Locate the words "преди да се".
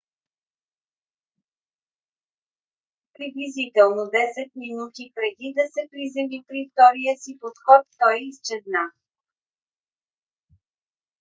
5.15-5.81